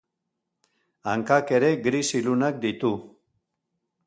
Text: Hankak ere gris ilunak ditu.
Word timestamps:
Hankak 1.11 1.53
ere 1.59 1.71
gris 1.89 2.03
ilunak 2.21 2.59
ditu. 2.67 2.93